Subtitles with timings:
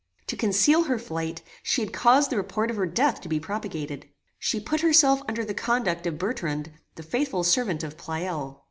[0.25, 4.07] To conceal her flight, she had caused the report of her death to be propagated.
[4.39, 8.59] She put herself under the conduct of Bertrand, the faithful servant of Pleyel.